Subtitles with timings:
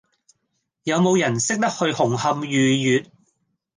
[0.81, 3.05] 有無人識得去紅磡御悅